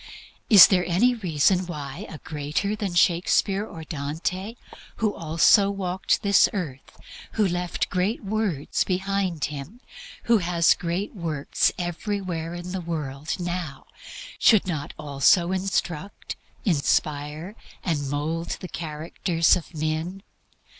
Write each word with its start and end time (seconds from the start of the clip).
Is 0.49 0.65
there 0.65 0.83
any 0.83 1.13
reason 1.13 1.67
why 1.67 2.07
a 2.09 2.17
greater 2.17 2.75
than 2.75 2.95
Shakspere 2.95 3.63
or 3.63 3.83
Dante, 3.83 4.55
who 4.95 5.13
also 5.13 5.69
walked 5.69 6.23
this 6.23 6.49
earth, 6.53 6.97
who 7.33 7.47
left 7.47 7.91
great 7.91 8.23
words 8.23 8.83
behind 8.83 9.45
Him, 9.45 9.79
who 10.23 10.39
has 10.39 10.73
greater 10.73 11.13
works 11.13 11.71
everywhere 11.77 12.55
in 12.55 12.71
the 12.71 12.81
world 12.81 13.35
now, 13.39 13.85
should 14.39 14.65
not 14.65 14.91
also 14.97 15.51
instruct, 15.51 16.35
inspire 16.65 17.55
and 17.83 18.09
mould 18.09 18.57
the 18.59 18.67
characters 18.69 19.55
of 19.55 19.71
men? 19.71 20.23